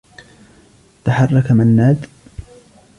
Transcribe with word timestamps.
تحرّك 1.05 1.51
منّاد. 1.51 2.05